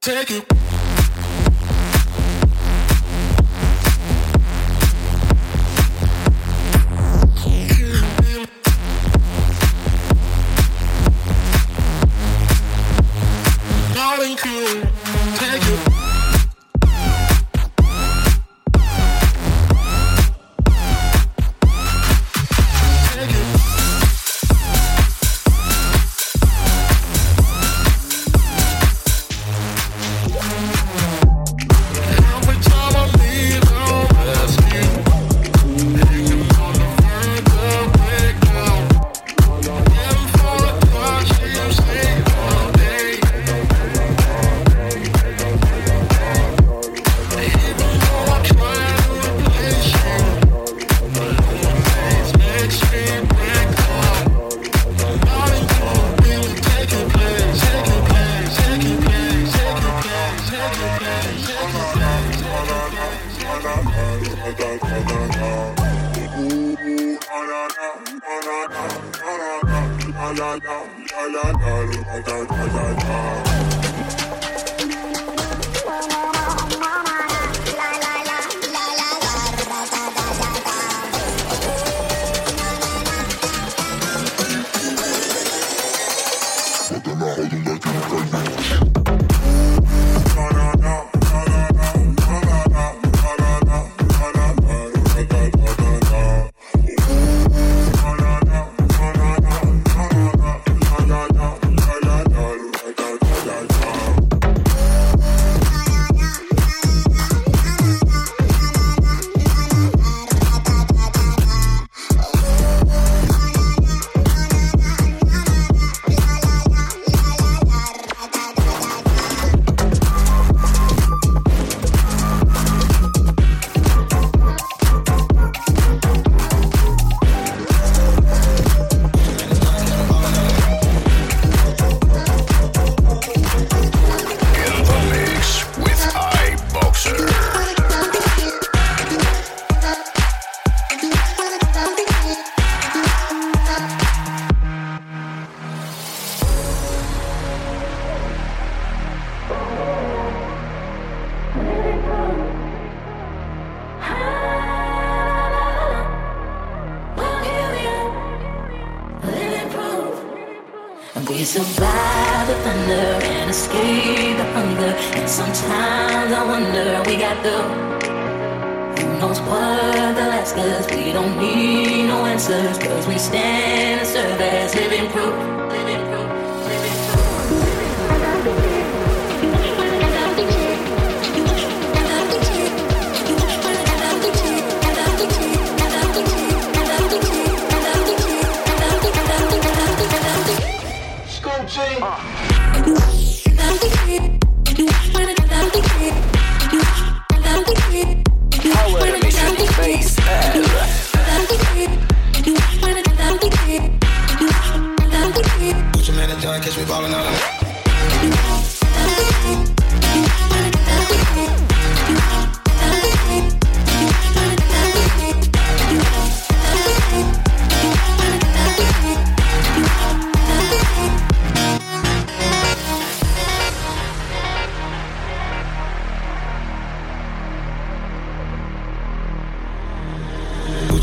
Take 0.00 0.30
it. 0.30 0.67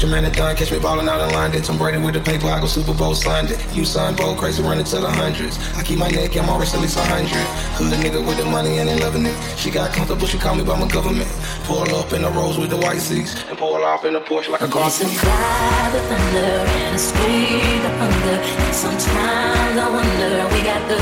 Gucci 0.05 0.11
Mane 0.11 0.31
done, 0.31 0.55
catch 0.55 0.71
me 0.71 0.79
ballin' 0.79 1.09
out 1.09 1.21
in 1.21 1.33
London. 1.33 1.61
Tom 1.61 1.77
Brady 1.77 1.97
with 1.97 2.13
the 2.13 2.19
paper, 2.19 2.47
I 2.47 2.59
go 2.59 2.67
Super 2.67 2.93
Bowl 2.93 3.15
Sunday. 3.15 3.57
You 3.73 3.85
son, 3.85 4.15
bold, 4.15 4.37
crazy, 4.37 4.61
running 4.61 4.85
to 4.85 4.99
the 4.99 5.09
hundreds. 5.09 5.57
I 5.75 5.83
keep 5.83 5.97
my 5.99 6.09
neck, 6.09 6.35
I'm 6.37 6.49
always 6.49 6.73
at 6.73 6.81
least 6.81 6.97
a 6.97 7.03
hundred. 7.03 7.45
Hood 7.77 7.93
nigga 7.99 8.25
with 8.25 8.37
the 8.37 8.45
money 8.45 8.77
and 8.77 8.89
they 8.89 8.99
loving 8.99 9.25
it. 9.25 9.35
She 9.57 9.71
got 9.71 9.93
comfortable, 9.93 10.27
she 10.27 10.37
call 10.37 10.55
me 10.55 10.63
by 10.63 10.79
my 10.79 10.87
government. 10.87 11.29
Pull 11.63 11.89
up 11.95 12.13
in 12.13 12.21
the 12.21 12.29
rose 12.31 12.57
with 12.57 12.69
the 12.69 12.77
white 12.77 12.99
seats 12.99 13.43
and 13.49 13.57
pull 13.57 13.83
off 13.83 14.05
in 14.05 14.13
the 14.13 14.21
Porsche 14.21 14.49
like 14.49 14.61
a 14.61 14.67
car 14.67 14.89
seat. 14.89 15.07
Survive 15.07 15.93
the 15.93 15.99
thunder 15.99 16.53
and 16.85 16.95
escape 16.95 17.81
the 17.81 17.91
hunger. 17.97 18.37
And 18.61 18.75
sometimes 18.75 19.77
I 19.77 19.89
wonder 19.89 20.29
we 20.53 20.61
got 20.61 20.81
the 20.87 20.99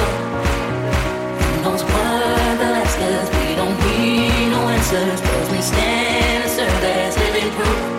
knows 1.63 1.83
what 1.83 2.57
the 2.59 2.69
last 2.71 2.95
cause 3.00 3.29
we 3.35 3.55
don't 3.55 3.77
need 3.83 4.51
no 4.51 4.61
answers. 4.67 5.19
Cause 5.19 5.51
we 5.51 5.61
stand 5.61 6.44
and 6.44 6.51
serve 6.51 6.83
as 6.83 7.17
living 7.17 7.51
proof. 7.51 7.93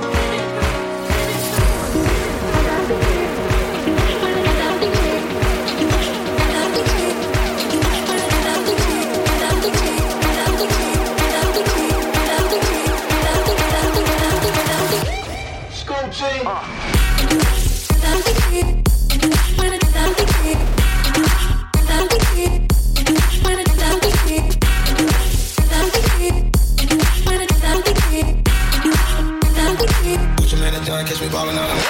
falling 31.45 31.59
out 31.59 31.84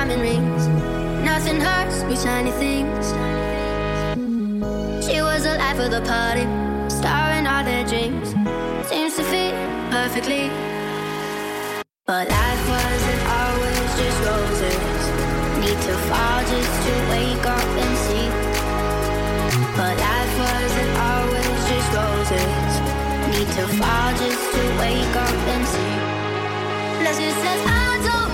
diamond 0.00 0.22
rings. 0.22 0.66
Nothing 1.24 1.60
hurts, 1.60 2.02
we 2.04 2.16
shiny 2.16 2.52
things. 2.52 3.06
She 5.04 5.20
was 5.20 5.42
the 5.42 5.56
life 5.58 5.78
of 5.78 5.90
the 5.90 6.00
party, 6.00 6.46
starring 6.88 7.46
all 7.46 7.62
their 7.64 7.84
dreams. 7.84 8.28
Seems 8.88 9.16
to 9.16 9.24
fit 9.24 9.52
perfectly. 9.90 10.48
But 12.06 12.24
life 12.30 12.62
wasn't 12.76 13.22
always 13.40 13.88
just 14.00 14.20
roses. 14.28 15.02
Need 15.60 15.80
to 15.88 15.94
fall 16.08 16.40
just 16.52 16.74
to 16.84 16.92
wake 17.12 17.46
up 17.56 17.70
and 17.84 17.94
see. 18.04 18.28
But 19.76 19.94
life 20.08 20.34
wasn't 20.46 20.92
always 21.12 21.60
just 21.70 21.90
roses. 22.00 22.72
Need 23.32 23.50
to 23.58 23.64
fall 23.78 24.10
just 24.22 24.44
to 24.54 24.62
wake 24.80 25.16
up 25.26 25.38
and 25.54 25.64
see. 25.72 25.96
Let's 27.04 27.18
just 27.18 27.40
I 27.66 28.00
do 28.06 28.29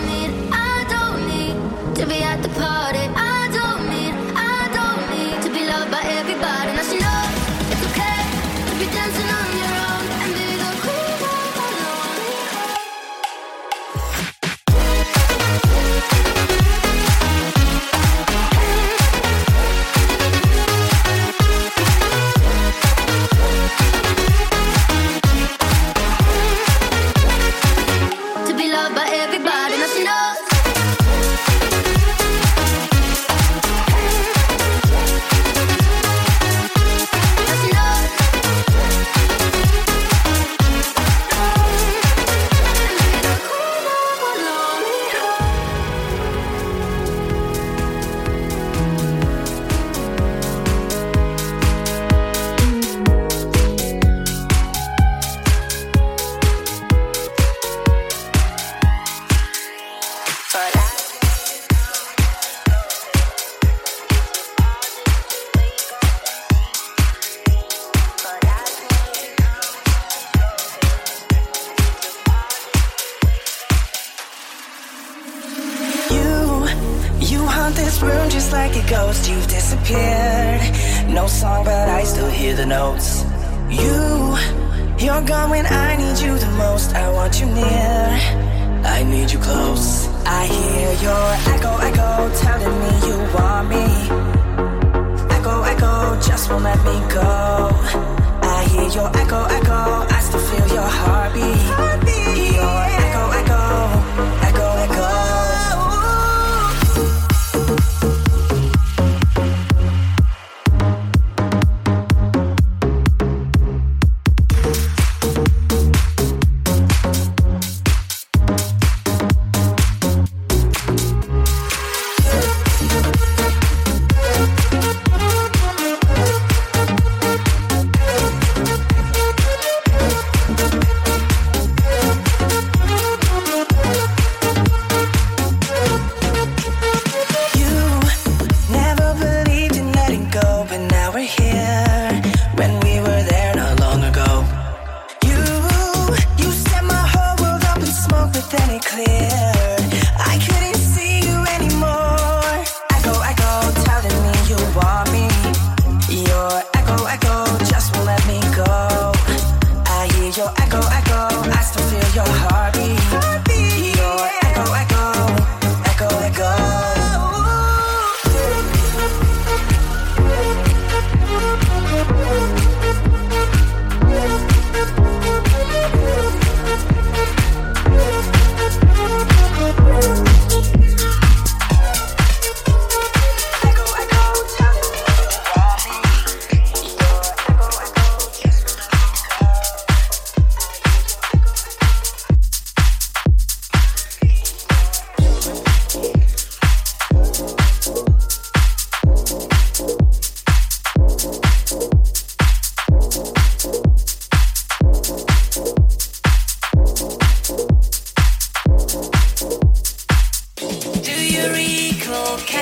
be 2.08 2.22
at 2.22 2.40
the 2.42 2.48
party. 2.50 3.05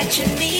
that 0.05 0.19
you 0.19 0.35
need. 0.35 0.54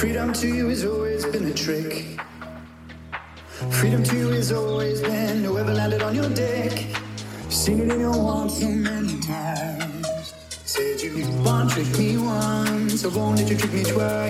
Freedom 0.00 0.32
to 0.32 0.48
you 0.48 0.66
has 0.68 0.82
always 0.86 1.26
been 1.26 1.44
a 1.44 1.52
trick. 1.52 2.18
Freedom 3.70 4.02
to 4.02 4.16
you 4.16 4.28
has 4.30 4.50
always 4.50 5.02
been 5.02 5.44
whoever 5.44 5.74
landed 5.74 6.00
on 6.00 6.14
your 6.14 6.30
deck. 6.30 6.86
Seen 7.50 7.80
it 7.80 7.90
in 7.92 8.00
your 8.00 8.16
walk 8.16 8.48
so 8.48 8.66
many 8.66 9.20
times. 9.20 10.06
Said 10.64 11.02
you 11.02 11.28
won't 11.44 11.70
trick 11.72 11.98
me 11.98 12.16
once, 12.16 13.04
I 13.04 13.08
won't 13.08 13.40
let 13.40 13.50
you 13.50 13.58
trick 13.58 13.74
me 13.74 13.84
twice. 13.84 14.29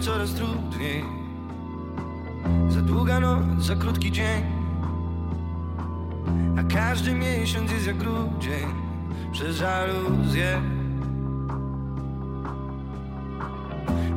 coraz 0.00 0.34
trudniej. 0.34 1.04
Za 2.68 2.80
długa 2.80 3.20
noc, 3.20 3.62
za 3.64 3.76
krótki 3.76 4.12
dzień. 4.12 4.44
A 6.58 6.74
każdy 6.74 7.14
miesiąc 7.14 7.72
jest 7.72 7.86
jak 7.86 7.96
grudzień 7.96 8.66
Przez 9.32 9.56
żaluzję. 9.56 10.62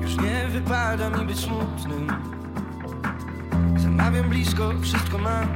Już 0.02 0.18
nie 0.18 0.48
wypada 0.50 1.10
mi 1.10 1.26
być 1.26 1.40
smutnym. 1.40 2.08
Zamawiam 3.78 4.30
blisko, 4.30 4.74
wszystko 4.82 5.18
mam 5.18 5.48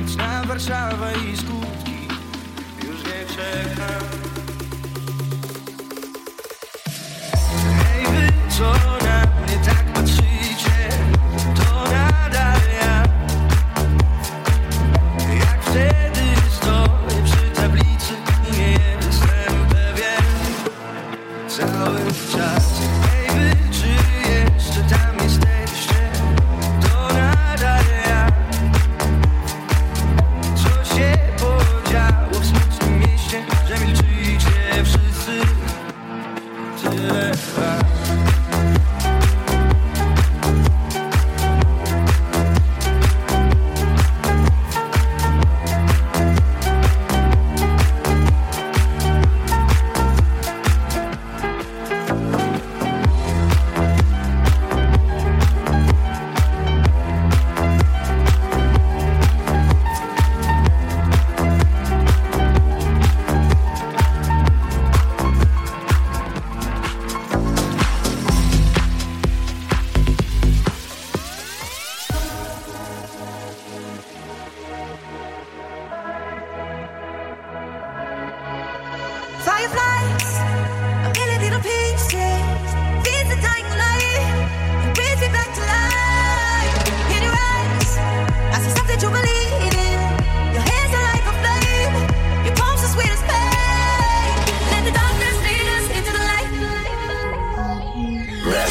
Nocna 0.00 0.42
Warszawa 0.44 1.12
i 1.12 1.36
skutki 1.36 2.08
Już 2.82 3.04
nie 3.04 3.36
czekam. 3.36 4.41
sun 8.62 8.91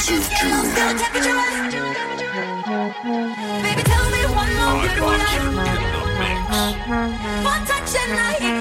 massive 0.02 0.26
June. 0.42 0.66
Baby, 3.62 3.84
tell 3.84 4.10
me 4.10 4.22
one 4.34 4.54
more 4.58 4.82
good 4.82 4.98
one. 5.02 5.20
One 7.46 7.66
touch 7.66 7.96
and 8.02 8.14
I 8.18 8.61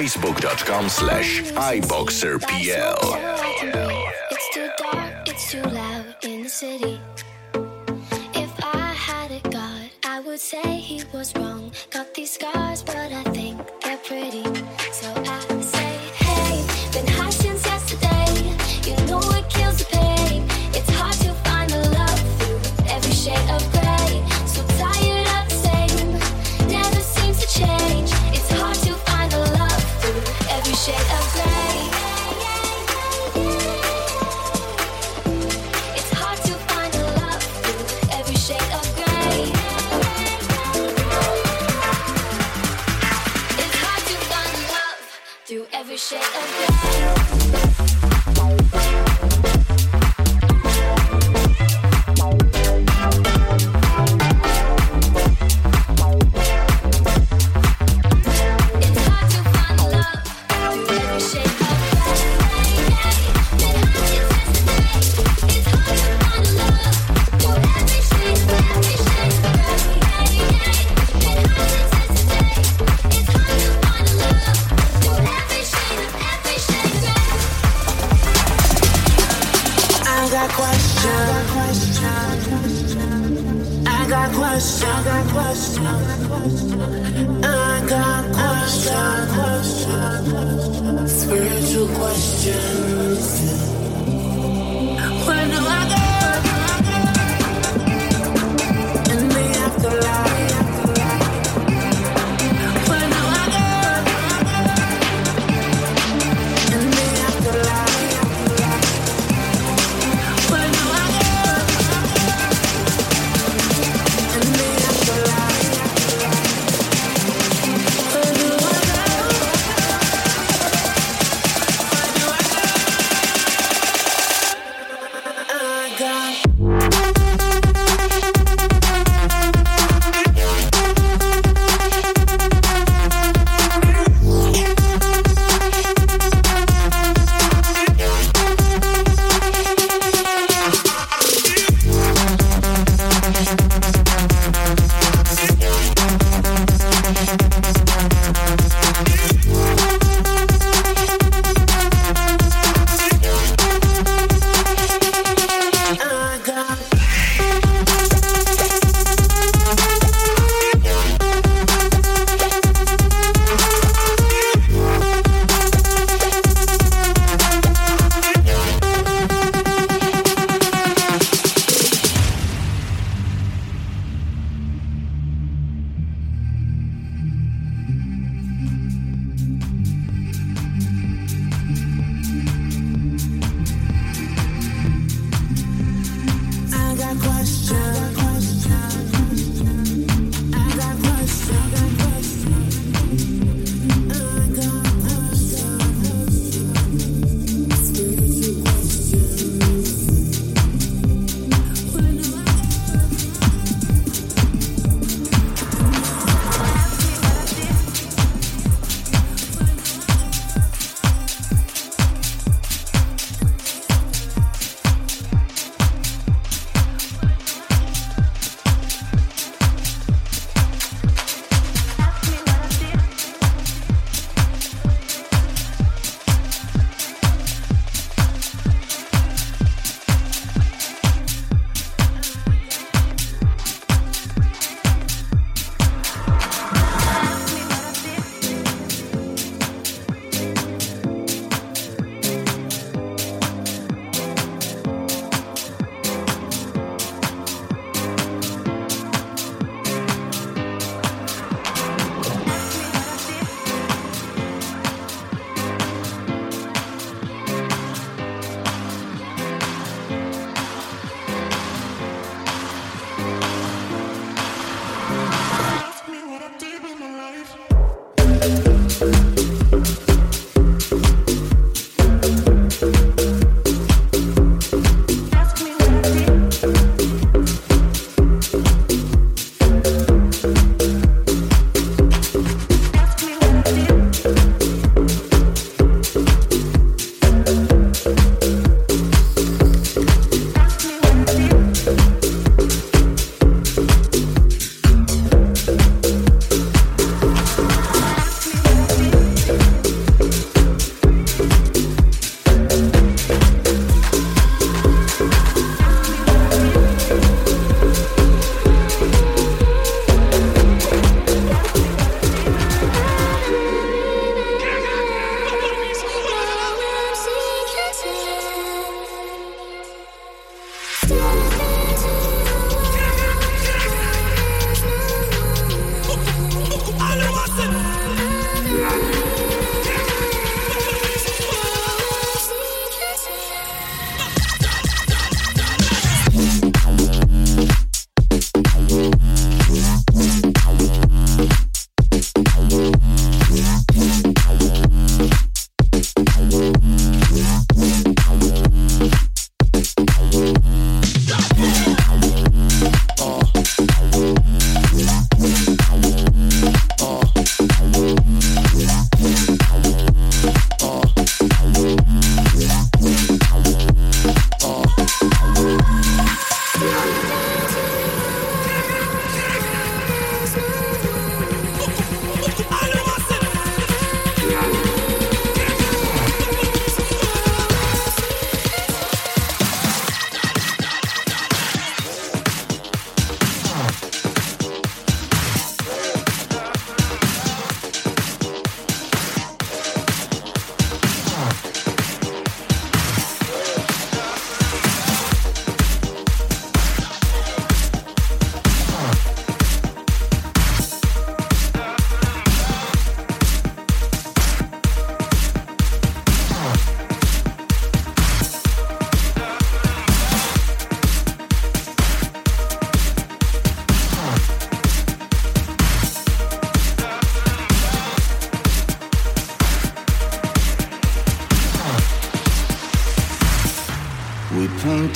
facebook.com 0.00 0.88
slash 0.88 1.42
iboxerpl. 1.42 2.40
It's 4.30 4.54
too 4.54 4.68
dark, 4.78 5.28
it's 5.28 5.50
too 5.50 5.62
loud 5.62 6.16
in 6.22 6.42
the 6.44 6.48
city. 6.48 6.98
If 8.32 8.50
I 8.64 8.94
had 8.94 9.30
a 9.30 9.40
god, 9.50 9.90
I 10.02 10.20
would 10.20 10.40
say 10.40 10.78
he 10.78 11.04
was 11.12 11.36
wrong. 11.36 11.70
Got 11.90 12.14
these 12.14 12.32
scars, 12.32 12.82
but 12.82 12.96
I 12.96 13.24
think 13.24 13.60
they're 13.82 13.98
pretty. 13.98 14.59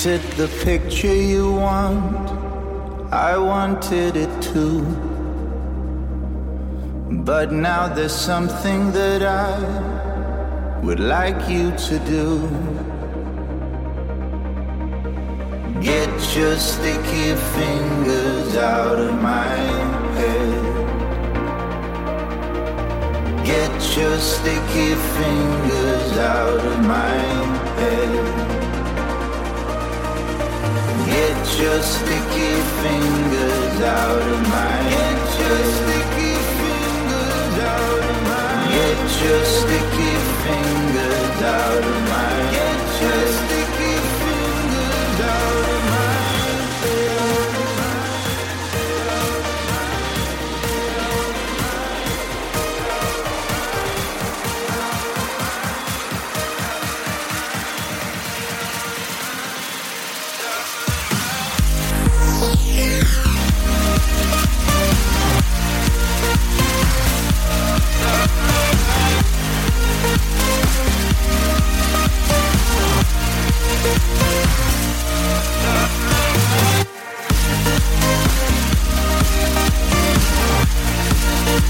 Painted 0.04 0.32
the 0.32 0.48
picture 0.62 1.14
you 1.14 1.50
want, 1.50 2.28
I 3.10 3.38
wanted 3.38 4.16
it 4.16 4.42
too. 4.42 4.82
But 7.24 7.52
now 7.52 7.88
there's 7.88 8.14
something 8.14 8.92
that 8.92 9.22
I 9.22 10.80
would 10.82 11.00
like 11.00 11.48
you 11.48 11.70
to 11.88 11.98
do. 12.00 12.28
Get 15.80 16.36
your 16.36 16.56
sticky 16.56 17.34
fingers 17.56 18.56
out 18.56 18.98
of 18.98 19.14
my 19.22 19.56
head. 20.18 20.64
Get 23.46 23.96
your 23.96 24.18
sticky 24.18 24.94
fingers 25.16 26.18
out 26.18 26.53
your 31.74 31.82
sticky 31.82 32.54
fingers 32.82 33.80
out 33.80 34.22
of 34.22 34.40
my 34.48 34.76
Get 34.90 35.22
your 35.40 35.62
sticky 35.76 36.34
fingers 36.60 37.58
out 37.74 38.02
of 38.10 38.22
my 38.28 38.68
Get 38.70 39.24
your 39.24 39.44
sticky 39.44 40.03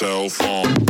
cell 0.00 0.30
phone. 0.30 0.89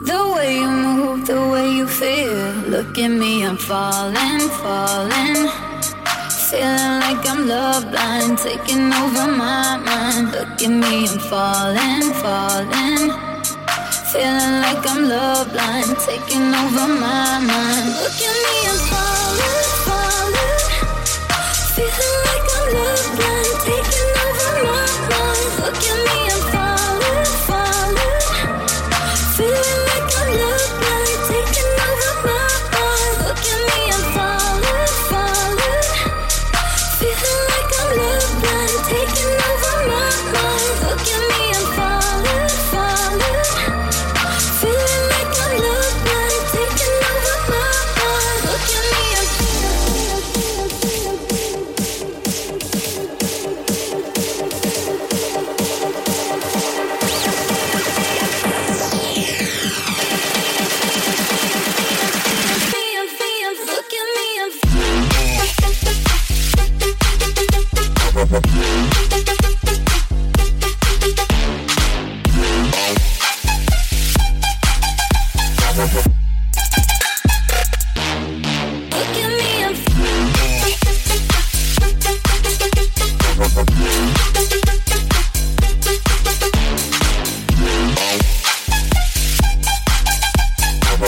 The 0.00 0.32
way 0.32 0.60
you 0.60 0.70
move, 0.70 1.26
the 1.26 1.48
way 1.48 1.72
you 1.72 1.88
feel. 1.88 2.52
Look 2.70 2.96
at 2.98 3.08
me, 3.08 3.44
I'm 3.44 3.56
falling, 3.56 4.48
falling. 4.62 5.50
Feeling 6.48 7.00
like 7.02 7.26
I'm 7.26 7.48
love 7.48 7.90
blind, 7.90 8.38
taking 8.38 8.92
over 8.92 9.26
my 9.26 9.76
mind. 9.76 10.30
Look 10.30 10.62
at 10.62 10.70
me, 10.70 11.08
I'm 11.08 11.18
falling, 11.18 12.14
falling. 12.22 13.10
Feeling 14.12 14.54
like 14.62 14.86
I'm 14.86 15.08
love 15.08 15.50
blind, 15.50 15.98
taking 16.06 16.46
over 16.46 16.86
my 16.86 17.42
mind. 17.42 17.88
Look 17.98 18.22
at 18.22 18.36
me, 18.46 18.56
I'm 18.70 18.78
falling, 18.94 19.66
falling. 19.82 20.62
Feeling 21.74 22.18
like 22.30 22.46
I'm 22.54 22.66
love 22.78 23.08
blind, 23.18 23.54
taking 23.66 24.10
over 24.22 24.52
my 24.62 24.86
mind. 25.10 25.50
Look 25.58 25.82
at 25.90 25.98
me. 26.06 26.27